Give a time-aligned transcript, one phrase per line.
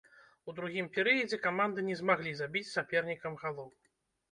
[0.51, 3.71] У другім перыядзе каманды не змаглі забіць сапернікам галоў.